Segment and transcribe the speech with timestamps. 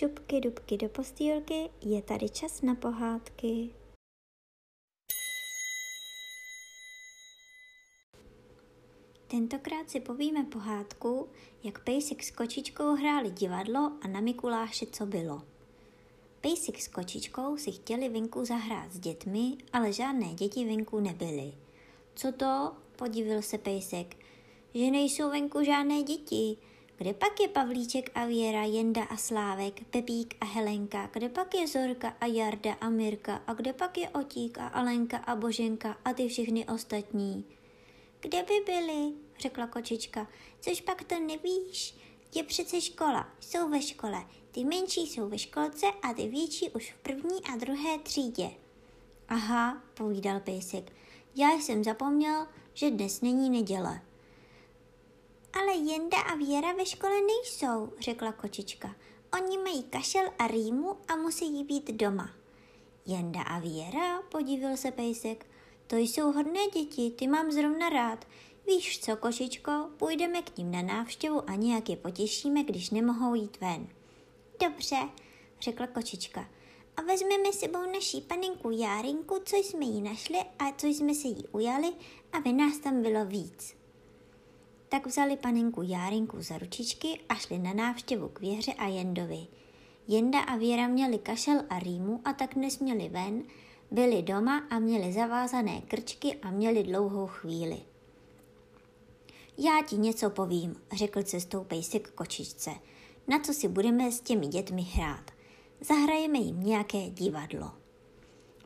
[0.00, 3.70] šupky dubky do postýlky, je tady čas na pohádky.
[9.26, 11.28] Tentokrát si povíme pohádku,
[11.62, 15.42] jak Pejsik s kočičkou hráli divadlo a na Mikuláše co bylo.
[16.40, 21.52] Pejsik s kočičkou si chtěli venku zahrát s dětmi, ale žádné děti venku nebyly.
[22.14, 22.72] Co to?
[22.96, 24.16] podivil se Pejsek.
[24.74, 26.69] Že nejsou venku žádné děti.
[27.00, 31.68] Kde pak je Pavlíček a Věra, Jenda a Slávek, Pepík a Helenka, kde pak je
[31.68, 36.12] Zorka a Jarda a Mirka a kde pak je Otík a Alenka a Boženka a
[36.12, 37.44] ty všechny ostatní.
[38.20, 39.12] Kde by byli?
[39.38, 40.26] řekla kočička.
[40.60, 41.94] Což pak to nevíš?
[42.34, 44.26] Je přece škola, jsou ve škole.
[44.50, 48.50] Ty menší jsou ve školce a ty větší už v první a druhé třídě.
[49.28, 50.92] Aha, povídal pejsek.
[51.36, 54.09] Já jsem zapomněl, že dnes není neděle.
[55.52, 58.94] Ale Jenda a Věra ve škole nejsou, řekla kočička.
[59.32, 62.30] Oni mají kašel a rýmu a musí být doma.
[63.06, 65.46] Jenda a Věra, podívil se pejsek.
[65.86, 68.26] To jsou hodné děti, ty mám zrovna rád.
[68.66, 73.60] Víš co, kočičko, půjdeme k ním na návštěvu a nějak je potěšíme, když nemohou jít
[73.60, 73.88] ven.
[74.62, 74.96] Dobře,
[75.60, 76.48] řekla kočička.
[76.96, 81.48] A vezmeme sebou naší panenku Járinku, co jsme jí našli a co jsme se jí
[81.52, 81.92] ujali,
[82.32, 83.79] aby nás tam bylo víc.
[84.90, 89.46] Tak vzali panenku Járinku za ručičky a šli na návštěvu k Věře a Jendovi.
[90.08, 93.42] Jenda a Věra měli kašel a rýmu a tak nesměli ven,
[93.90, 97.78] byli doma a měli zavázané krčky a měli dlouhou chvíli.
[99.58, 102.70] Já ti něco povím, řekl cestou pejsek kočičce.
[103.28, 105.30] Na co si budeme s těmi dětmi hrát?
[105.80, 107.79] Zahrajeme jim nějaké divadlo.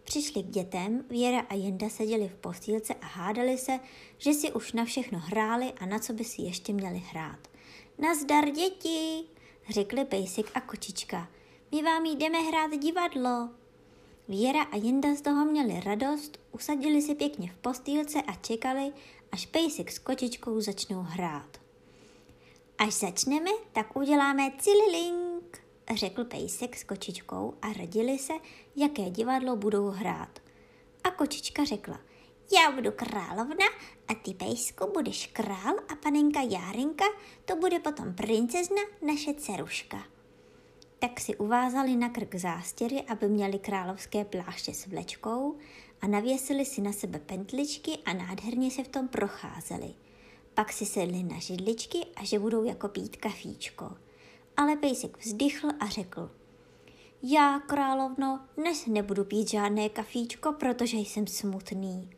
[0.04, 3.80] Přišli k dětem, Věra a Jenda seděli v postýlce a hádali se,
[4.18, 7.48] že si už na všechno hráli a na co by si ještě měli hrát.
[7.98, 9.24] Nazdar děti,
[9.68, 11.28] řekli pejsek a kočička.
[11.72, 13.50] My vám jdeme hrát divadlo.
[14.28, 18.92] Věra a Jenda z toho měli radost, usadili se pěkně v postýlce a čekali,
[19.32, 21.60] až pejsek s kočičkou začnou hrát.
[22.78, 25.23] Až začneme, tak uděláme cililink,
[25.96, 28.32] řekl pejsek s kočičkou a radili se,
[28.76, 30.38] jaké divadlo budou hrát.
[31.04, 32.00] A kočička řekla,
[32.52, 33.66] já budu královna
[34.08, 37.04] a ty pejsku budeš král a panenka Járenka
[37.44, 40.04] to bude potom princezna, naše dceruška.
[40.98, 45.56] Tak si uvázali na krk zástěry, aby měli královské pláště s vlečkou
[46.00, 49.94] a navěsili si na sebe pentličky a nádherně se v tom procházeli.
[50.54, 53.96] Pak si sedli na židličky a že budou jako pít kafíčko.
[54.56, 56.30] Ale pejsek vzdychl a řekl,
[57.22, 62.10] já, královno, dnes nebudu pít žádné kafíčko, protože jsem smutný.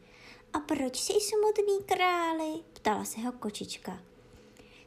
[0.52, 2.62] A proč jsi smutný, králi?
[2.72, 4.02] ptala se ho kočička.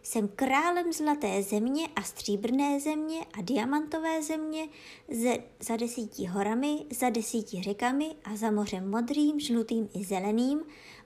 [0.04, 4.68] Jsem králem zlaté země a stříbrné země a diamantové země
[5.12, 10.62] ze, za desíti horami, za desíti řekami a za mořem modrým, žlutým i zeleným,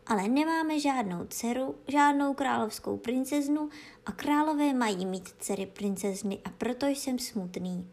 [0.07, 3.69] ale nemáme žádnou dceru, žádnou královskou princeznu
[4.05, 7.87] a králové mají mít dcery princezny a proto jsem smutný.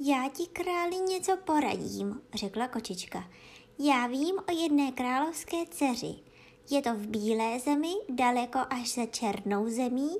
[0.00, 3.30] Já ti králi něco poradím, řekla kočička.
[3.78, 6.14] Já vím o jedné královské dceři–
[6.70, 10.10] je to v bílé zemi, daleko až za černou zemí,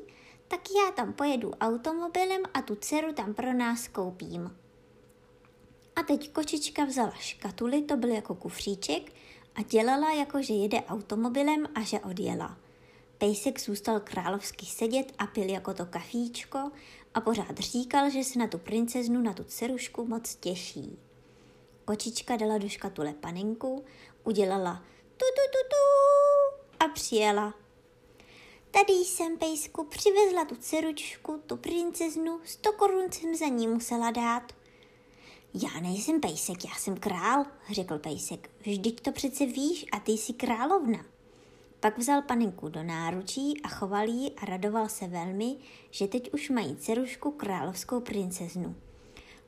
[0.48, 4.56] tak já tam pojedu automobilem a tu dceru tam pro nás koupím.
[5.96, 9.12] A teď kočička vzala škatuli, to byl jako kufříček,
[9.54, 12.58] a dělala jako, že jede automobilem a že odjela.
[13.18, 16.70] Pejsek zůstal královsky sedět a pil jako to kafíčko
[17.14, 20.98] a pořád říkal, že se na tu princeznu, na tu dcerušku moc těší.
[21.84, 23.84] Kočička dala do škatule panenku,
[24.24, 24.82] udělala
[25.16, 27.54] tu tu tu tu a přijela.
[28.70, 34.52] Tady jsem, pejsku, přivezla tu ceručku, tu princeznu, sto korun jsem za ní musela dát.
[35.62, 38.50] Já nejsem pejsek, já jsem král, řekl pejsek.
[38.60, 41.04] Vždyť to přece víš a ty jsi královna.
[41.80, 45.56] Pak vzal panenku do náručí a choval ji a radoval se velmi,
[45.90, 48.76] že teď už mají cerušku královskou princeznu.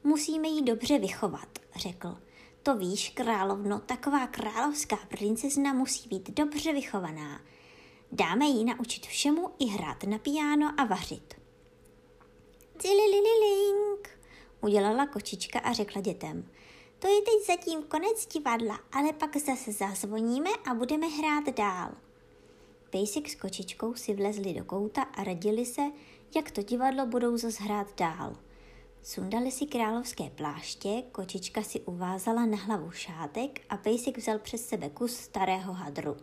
[0.04, 2.18] Musíme ji dobře vychovat, řekl.
[2.62, 7.40] To víš, královno, taková královská princezna musí být dobře vychovaná.
[8.12, 11.34] Dáme jí naučit všemu i hrát na piano a vařit.
[12.78, 14.15] Cililililink,
[14.60, 16.50] udělala kočička a řekla dětem.
[16.98, 21.90] To je teď zatím konec divadla, ale pak zase zazvoníme a budeme hrát dál.
[22.90, 25.82] Pejsek s kočičkou si vlezli do kouta a radili se,
[26.36, 28.36] jak to divadlo budou zase hrát dál.
[29.02, 34.90] Sundali si královské pláště, kočička si uvázala na hlavu šátek a pejsek vzal přes sebe
[34.90, 36.16] kus starého hadru.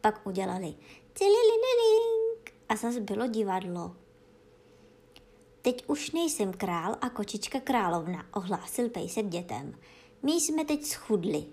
[0.00, 0.74] Pak udělali
[1.14, 3.96] cililililink a zas bylo divadlo.
[5.62, 9.78] Teď už nejsem král a kočička královna, ohlásil pejsek dětem.
[10.22, 11.44] My jsme teď schudli.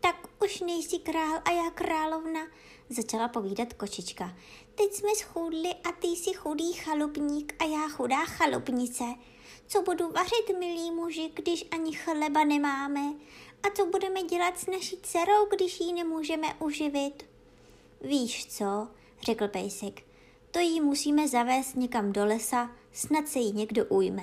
[0.00, 2.40] Tak už nejsi král a já královna,
[2.88, 4.36] začala povídat kočička.
[4.74, 9.04] Teď jsme schudli a ty jsi chudý chalupník a já chudá chalupnice.
[9.66, 13.14] Co budu vařit, milí muži, když ani chleba nemáme?
[13.62, 17.26] A co budeme dělat s naší dcerou, když ji nemůžeme uživit?
[18.00, 18.88] Víš co,
[19.22, 20.02] řekl pejsek,
[20.54, 24.22] to jí musíme zavést někam do lesa, snad se jí někdo ujme.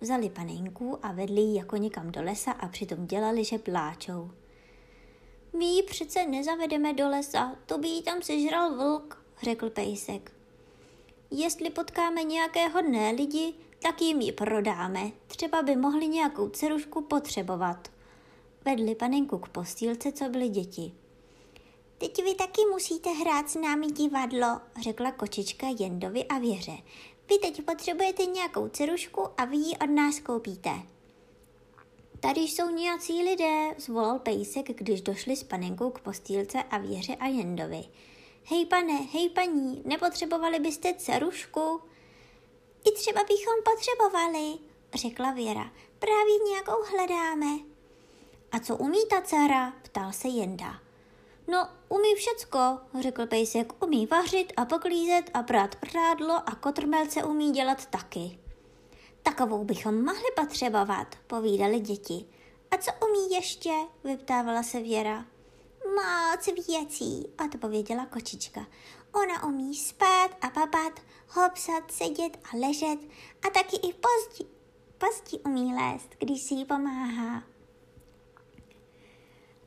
[0.00, 4.30] Vzali panenku a vedli ji jako někam do lesa a přitom dělali, že pláčou.
[5.58, 10.32] My ji přece nezavedeme do lesa, to by jí tam sežral vlk, řekl pejsek.
[11.30, 15.10] Jestli potkáme nějaké hodné lidi, tak jim ji prodáme.
[15.26, 17.88] Třeba by mohli nějakou cerušku potřebovat.
[18.64, 20.92] Vedli panenku k postýlce, co byly děti.
[21.98, 26.76] Teď vy taky musíte hrát s námi divadlo, řekla kočička Jendovi a Věře.
[27.28, 30.70] Vy teď potřebujete nějakou cerušku a vy ji od nás koupíte.
[32.20, 37.26] Tady jsou nějací lidé, zvolal pejsek, když došli s panenkou k postýlce a Věře a
[37.26, 37.84] Jendovi.
[38.44, 41.80] Hej pane, hej paní, nepotřebovali byste cerušku?
[42.84, 44.58] I třeba bychom potřebovali,
[44.94, 45.72] řekla Věra.
[45.98, 47.58] Právě nějakou hledáme.
[48.52, 49.72] A co umí ta dcera?
[49.82, 50.80] ptal se Jenda.
[51.48, 53.84] No, umí všecko, řekl pejsek.
[53.84, 58.38] Umí vařit a poklízet a prát prádlo a kotrmelce umí dělat taky.
[59.22, 62.24] Takovou bychom mohli potřebovat, povídali děti.
[62.70, 63.70] A co umí ještě?
[64.04, 65.24] vyptávala se Věra.
[65.94, 68.66] Moc věcí, odpověděla kočička.
[69.12, 72.98] Ona umí spát a papat, hopsat, sedět a ležet
[73.46, 74.46] a taky i pozdí,
[74.98, 77.53] pozdí umí lézt, když si jí pomáhá.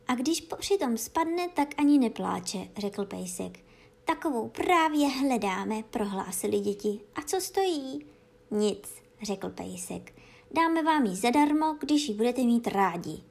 [0.07, 3.59] A když přitom spadne, tak ani nepláče, řekl pejsek.
[4.06, 7.00] Takovou právě hledáme, prohlásili děti.
[7.15, 8.06] A co stojí?
[8.51, 10.13] Nic, řekl pejsek.
[10.51, 13.24] Dáme vám ji zadarmo, když ji budete mít rádi.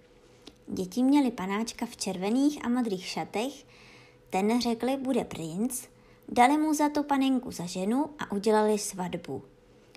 [0.67, 3.53] Děti měli panáčka v červených a modrých šatech,
[4.31, 5.85] ten řekli, bude princ,
[6.29, 9.43] dali mu za to panenku za ženu a udělali svatbu.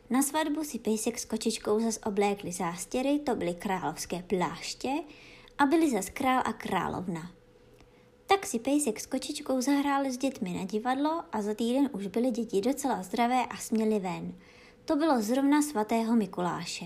[0.09, 4.89] Na svatbu si pejsek s kočičkou zas oblékli zástěry, to byly královské pláště
[5.59, 7.31] a byli zas král a královna.
[8.25, 12.31] Tak si pejsek s kočičkou zahráli s dětmi na divadlo a za týden už byly
[12.31, 14.33] děti docela zdravé a směli ven.
[14.85, 16.85] To bylo zrovna svatého Mikuláše.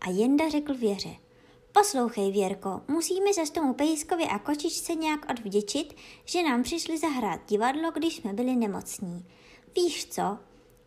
[0.00, 1.10] A Jenda řekl věře–
[1.72, 7.90] Poslouchej, Věrko, musíme se tomu pejskovi a kočičce nějak odvděčit, že nám přišli zahrát divadlo,
[7.90, 9.26] když jsme byli nemocní.
[9.76, 10.38] Víš co?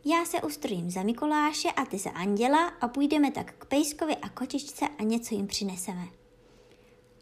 [0.06, 4.30] Já se ustrojím za Mikuláše a ty za Anděla a půjdeme tak k pejskovi a
[4.30, 6.21] kočičce a něco jim přineseme.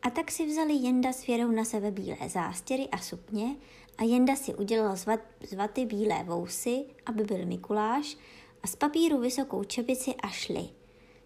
[0.01, 3.55] A tak si vzali Jenda s Věrou na sebe bílé zástěry a sukně
[3.97, 5.05] a Jenda si udělal z,
[5.55, 8.17] vaty bílé vousy, aby byl Mikuláš
[8.63, 10.69] a z papíru vysokou čepici a šli–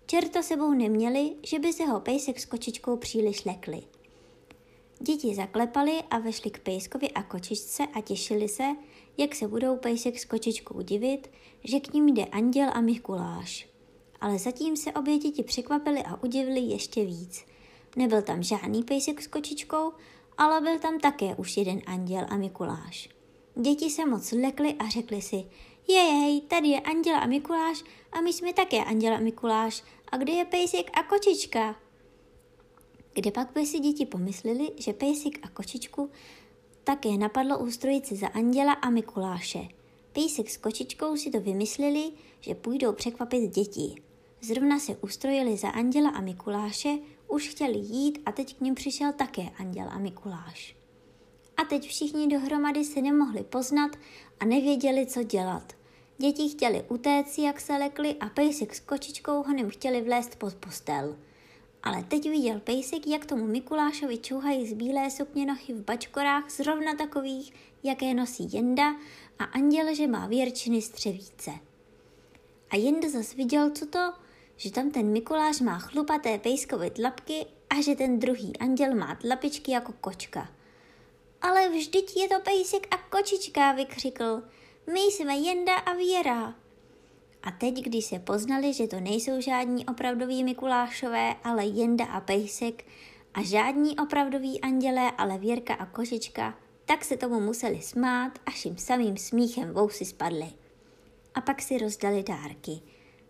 [0.05, 3.83] Čerta sebou neměli, že by se ho pejsek s kočičkou příliš lekli.
[4.99, 8.63] Děti zaklepali a vešli k pejskovi a kočičce a těšili se,
[9.17, 11.29] jak se budou pejsek s kočičkou divit,
[11.63, 13.69] že k ním jde anděl a Mikuláš.
[14.21, 17.45] Ale zatím se obě děti překvapily a udivili ještě víc.
[17.95, 19.91] Nebyl tam žádný pejsek s kočičkou,
[20.37, 23.09] ale byl tam také už jeden anděl a Mikuláš.
[23.55, 25.45] Děti se moc lekly a řekli si,
[25.87, 29.83] jej, tady je Anděla a Mikuláš a my jsme také Anděla a Mikuláš.
[30.11, 31.75] A kde je pejsek a kočička?
[33.13, 36.09] Kde pak by si děti pomysleli, že pejsek a kočičku
[36.83, 39.67] také napadlo ustrojit si za Anděla a Mikuláše.
[40.13, 44.01] Pejsek s kočičkou si to vymysleli, že půjdou překvapit děti.
[44.41, 46.97] Zrovna se ustrojili za Anděla a Mikuláše,
[47.33, 50.75] už chtěli jít a teď k ním přišel také Anděl a Mikuláš.
[51.57, 53.91] A teď všichni dohromady se nemohli poznat
[54.39, 55.73] a nevěděli, co dělat.
[56.17, 61.17] Děti chtěli utéct, jak se lekli a pejsek s kočičkou honem chtěli vlézt pod postel.
[61.83, 66.95] Ale teď viděl pejsek, jak tomu Mikulášovi čuhají z bílé sukně nochy v bačkorách zrovna
[66.95, 68.95] takových, jaké nosí Jenda
[69.39, 71.51] a anděl, že má věrčiny střevíce.
[72.69, 74.13] A Jenda zas viděl, co to,
[74.57, 79.71] že tam ten Mikuláš má chlupaté pejskové tlapky a že ten druhý anděl má tlapičky
[79.71, 80.49] jako kočka–
[81.43, 84.43] ale vždyť je to pejsek a kočička, vykřikl.
[84.93, 86.55] My jsme Jenda a Věra.
[87.43, 92.85] A teď, když se poznali, že to nejsou žádní opravdoví Mikulášové, ale Jenda a Pejsek
[93.33, 98.77] a žádní opravdoví andělé, ale Věrka a Košička, tak se tomu museli smát, až jim
[98.77, 100.49] samým smíchem vousy spadly.
[101.35, 102.81] A pak si rozdali dárky.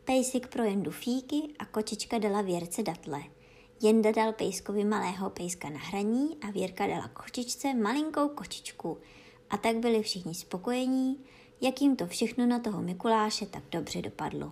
[0.05, 3.23] Pejsik projem dufíky a kočička dala věrce datle.
[3.81, 8.97] Jenda dal pejskovi malého pejska na hraní a Věrka dala kočičce malinkou kočičku.
[9.49, 11.25] A tak byli všichni spokojení,
[11.61, 14.51] jak jim to všechno na toho Mikuláše tak dobře dopadlo.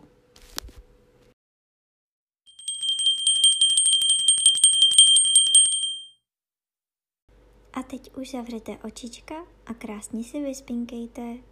[7.73, 11.50] A teď už zavřete očička a krásně si vyspinkejte.